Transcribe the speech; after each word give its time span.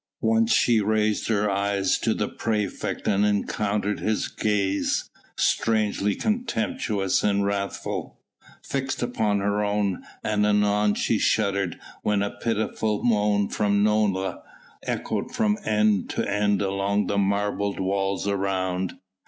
Once 0.23 0.51
she 0.51 0.81
raised 0.81 1.27
her 1.27 1.47
eyes 1.47 1.99
to 1.99 2.15
the 2.15 2.27
praefect 2.27 3.07
and 3.07 3.23
encountered 3.23 3.99
his 3.99 4.27
gaze 4.27 5.11
strangely 5.37 6.15
contemptuous 6.15 7.21
and 7.23 7.45
wrathful 7.45 8.19
fixed 8.63 9.03
upon 9.03 9.41
her 9.41 9.63
own, 9.63 10.01
and 10.23 10.43
anon 10.43 10.95
she 10.95 11.19
shuddered 11.19 11.79
when 12.01 12.23
a 12.23 12.31
pitiable 12.31 13.03
moan 13.03 13.47
from 13.47 13.83
Nola 13.83 14.41
echoed 14.81 15.35
from 15.35 15.59
end 15.65 16.09
to 16.09 16.27
end 16.27 16.63
along 16.63 17.05
the 17.05 17.19
marble 17.19 17.75
walls 17.75 18.27
around. 18.27 18.97